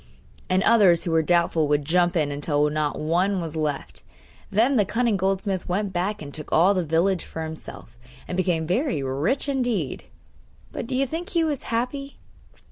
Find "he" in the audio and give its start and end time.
11.29-11.43